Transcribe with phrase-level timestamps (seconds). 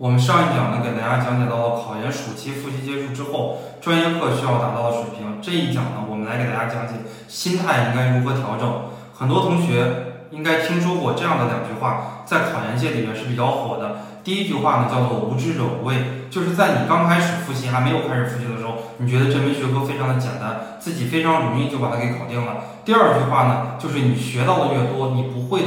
[0.00, 5.36] 我们上一讲呢，给大家讲解到了考研暑期复习结束之后，专业课需要达到的水平。
[5.42, 6.94] 这一讲呢，我们来给大家讲解
[7.28, 8.64] 心态应该如何调整。
[9.12, 13.98] 很多同学应该听说过这样的两句话，在考研界里面是比较火的。
[14.24, 22.64] 第一句话呢，叫做“无知者无畏”，就是在你刚开始复习还没有开始复习的时候，你觉得这门学科非常的简单，自己非常容易就把它给搞定了。
[22.86, 25.59] 第二句话呢，就是你学到的越多，你不会。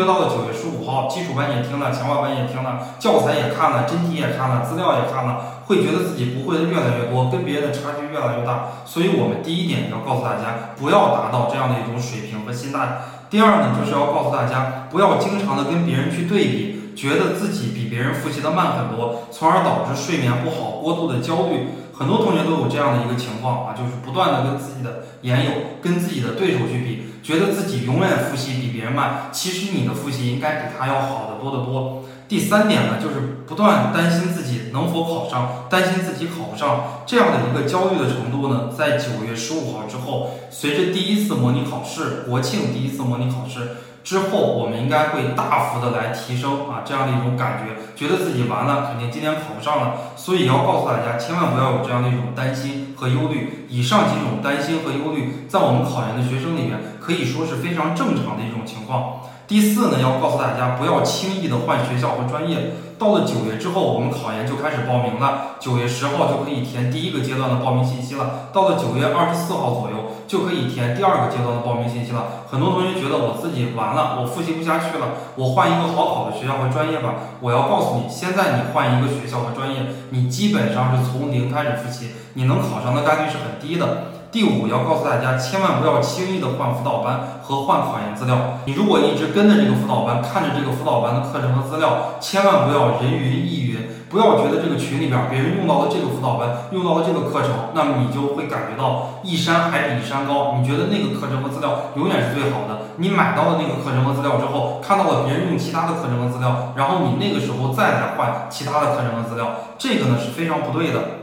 [0.00, 8.80] 学到了九月十五号，基础班也听了，强化班也听了，教材也看了，真题也看了，资料也看了，会觉得自己不会的越来越多，跟别人的差距越来越大。
[8.86, 13.02] 所以，我们第一点要告诉大家，不要达到这样的一种水平和心态。
[13.28, 21.76] 第二呢，就是要告诉大家，不要经常的跟别人去对比，觉得自己比别人复习的慢很多，从而导致睡眠不好，过度的焦虑。
[21.92, 25.50] 很多同学都有这样的一个情况啊，就是不断的跟自己的研友、
[25.82, 26.99] 跟自己的对手去比，
[27.30, 29.28] 觉得自己永远复习比别人慢。
[29.30, 32.02] 其实你的复习应该比他要好得多得多。
[32.30, 43.78] 第三点呢，就是不断担心自己能否考上，担心自己考不上，这样的一个焦虑的程度呢，在九月十五号之后，随着第一次模拟考试，国庆第一次模拟考试。
[44.04, 50.14] 之后，我们应该会大幅的来提升啊，这样的一种感觉，觉得自己完了，肯定今年考不上了。
[50.14, 53.66] 所以要告诉大家，千万不要有这样的一种担心和忧虑。
[53.68, 59.20] 以上几种担心和忧虑，在我们考研的学生里面，可以说是非常正常的一种情况。
[59.50, 62.70] 第四呢，要告诉大家，不要轻易的换学校和专业。
[63.00, 68.46] 到了九月之后，我们考研就开始报名了，九月十号就可以填第一个阶段的报名信息了。
[68.52, 69.96] 到了九月二十四号左右。
[70.30, 72.46] 就可以填第二个阶段的报名信息了。
[72.48, 77.34] 很多同学觉得我自己完了，我复习不下去了，我换一个好考的学校和专业吧。
[77.40, 84.19] 我要告诉你，现在你换一个学校和专业，你基本上是从零开始复习，你能考上的概率是很低的。
[84.32, 88.60] 第五，要告诉大家，千万不要轻易的换辅导班和换考研资料。
[88.64, 93.90] 你如果一直跟着这个辅导班，看着这个辅导班的课程和资料，千万不要人云亦云。
[94.08, 100.54] 不要觉得这个群里边别人用到了这个辅导班，用到了这个课程，那么你就会感觉到一山还比一山高。
[100.58, 102.86] 你觉得那个课程和资料永远是最好的。
[103.02, 111.19] 你买到了那个课程和资料之后，看到了别人用其他的课程和资料，然后你那个时候再来换其他的课程和资料，这个呢是非常不对的。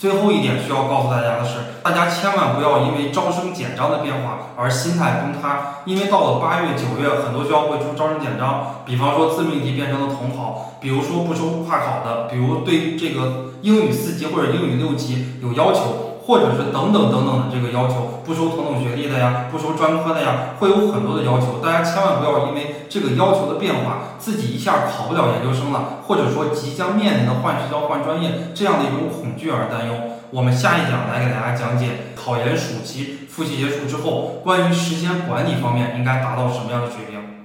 [0.00, 5.82] 最后一点需要告诉大家的是，大家千万不要因为招生简章的变化而心态崩塌。
[5.84, 16.09] 因为到了八月、九月，很多学校会出招生简章，比方说自命题变成了统考，比如说不收跨考的，比如对这个英语四级或者英语六级有要求。
[16.26, 21.58] 或者是等等等等的这个要求，不收同等学历的呀，不收专科的呀，会有很多的要求。
[21.62, 29.94] 大家千万不要因为这个要求的变化，自己一下考不了研究生了，或者说即将面临的换学校、换专业这样的一种恐惧而担忧。
[30.30, 37.39] 我们下一讲来给大家讲解考研暑期复习结束之后，关于时间管理方面应该达到什么样的水平。